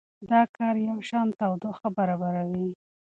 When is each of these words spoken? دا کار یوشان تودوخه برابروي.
دا 0.29 0.41
کار 0.55 0.75
یوشان 0.87 1.27
تودوخه 1.39 1.87
برابروي. 1.97 2.69